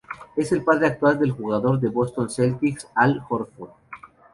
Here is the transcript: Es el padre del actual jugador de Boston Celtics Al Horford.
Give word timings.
Es 0.35 0.51
el 0.51 0.63
padre 0.63 0.79
del 0.81 0.91
actual 0.93 1.29
jugador 1.31 1.79
de 1.79 1.89
Boston 1.89 2.27
Celtics 2.27 2.87
Al 2.95 3.21
Horford. 3.29 3.69